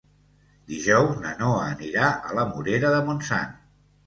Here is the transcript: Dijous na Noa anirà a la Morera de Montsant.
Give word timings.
Dijous 0.71 1.19
na 1.25 1.33
Noa 1.41 1.67
anirà 1.75 2.09
a 2.31 2.35
la 2.39 2.47
Morera 2.55 2.95
de 2.97 3.05
Montsant. 3.13 3.55